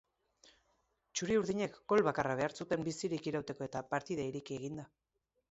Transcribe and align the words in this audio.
Txuri-urdinek 1.17 1.77
gol 1.93 2.01
bakarra 2.07 2.39
behar 2.41 2.57
zuten 2.65 2.87
bizirik 2.89 3.31
irauteko 3.33 3.69
eta 3.69 3.85
partida 3.93 4.27
ireki 4.33 4.59
egin 4.61 4.83
da. 4.83 4.89